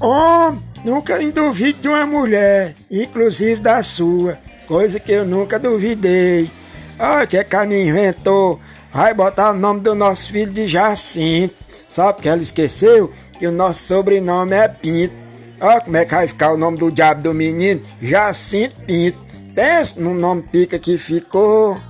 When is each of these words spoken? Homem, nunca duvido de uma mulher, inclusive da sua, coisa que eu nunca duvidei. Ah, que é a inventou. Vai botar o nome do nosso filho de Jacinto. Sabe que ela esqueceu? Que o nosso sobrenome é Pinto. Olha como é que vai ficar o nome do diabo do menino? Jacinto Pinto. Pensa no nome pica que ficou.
Homem, 0.00 0.62
nunca 0.84 1.18
duvido 1.32 1.80
de 1.80 1.88
uma 1.88 2.06
mulher, 2.06 2.74
inclusive 2.90 3.60
da 3.60 3.82
sua, 3.82 4.38
coisa 4.66 5.00
que 5.00 5.10
eu 5.10 5.26
nunca 5.26 5.58
duvidei. 5.58 6.50
Ah, 6.98 7.26
que 7.26 7.36
é 7.36 7.46
a 7.50 7.64
inventou. 7.64 8.60
Vai 8.92 9.12
botar 9.12 9.50
o 9.50 9.54
nome 9.54 9.80
do 9.80 9.94
nosso 9.94 10.30
filho 10.30 10.52
de 10.52 10.66
Jacinto. 10.66 11.54
Sabe 11.88 12.22
que 12.22 12.28
ela 12.28 12.42
esqueceu? 12.42 13.12
Que 13.38 13.46
o 13.46 13.52
nosso 13.52 13.82
sobrenome 13.84 14.54
é 14.54 14.68
Pinto. 14.68 15.14
Olha 15.60 15.80
como 15.80 15.96
é 15.96 16.04
que 16.04 16.14
vai 16.14 16.28
ficar 16.28 16.52
o 16.52 16.56
nome 16.56 16.78
do 16.78 16.90
diabo 16.90 17.22
do 17.22 17.34
menino? 17.34 17.80
Jacinto 18.00 18.76
Pinto. 18.86 19.18
Pensa 19.54 20.00
no 20.00 20.14
nome 20.14 20.42
pica 20.42 20.78
que 20.78 20.96
ficou. 20.96 21.80